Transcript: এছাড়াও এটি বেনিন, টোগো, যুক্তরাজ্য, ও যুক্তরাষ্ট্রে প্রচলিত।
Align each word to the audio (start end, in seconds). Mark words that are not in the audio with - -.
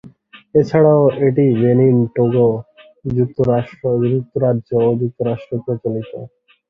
এছাড়াও 0.55 1.03
এটি 1.27 1.45
বেনিন, 1.61 1.97
টোগো, 2.15 2.49
যুক্তরাজ্য, 3.15 3.81
ও 4.81 4.89
যুক্তরাষ্ট্রে 5.01 5.57
প্রচলিত। 5.65 6.11